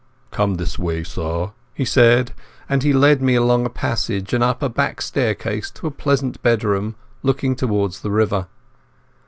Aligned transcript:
"Come 0.31 0.55
this 0.55 0.79
way, 0.79 1.03
sir," 1.03 1.51
he 1.75 1.85
said, 1.85 2.33
and 2.67 2.81
he 2.81 2.91
led 2.91 3.21
me 3.21 3.35
along 3.35 3.67
a 3.67 3.69
passage 3.69 4.33
and 4.33 4.43
up 4.43 4.63
a 4.63 4.67
back 4.67 4.99
staircase 4.99 5.69
to 5.69 5.85
a 5.85 5.91
pleasant 5.91 6.41
bedroom 6.41 6.95
looking 7.21 7.55
towards 7.55 7.99
the 8.01 8.09
river. 8.09 8.47